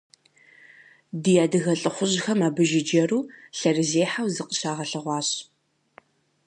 Ди 1.21 1.33
адыгэ 1.43 1.73
лӏыхъужьхэм 1.81 2.39
абы 2.47 2.63
жыджэру, 2.69 3.21
лъэрызехьэу 3.57 4.31
зыкъыщагъэлъэгъуащ. 4.35 5.29